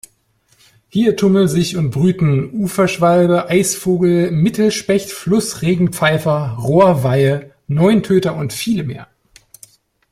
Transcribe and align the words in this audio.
Hier 0.89 1.15
tummeln 1.15 1.47
sich 1.47 1.77
und 1.77 1.91
brüten 1.91 2.49
Uferschwalbe, 2.49 3.49
Eisvogel, 3.49 4.31
Mittelspecht, 4.31 5.11
Flussregenpfeifer, 5.11 6.57
Rohrweihe, 6.59 7.51
Neuntöter 7.67 8.35
und 8.35 8.51
viele 8.51 8.81
mehr. 8.81 9.07